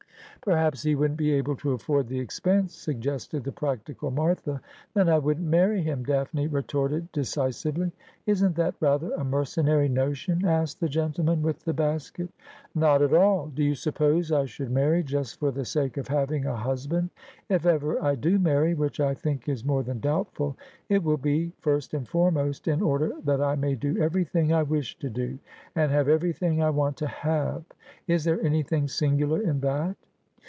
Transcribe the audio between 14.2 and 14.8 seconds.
I should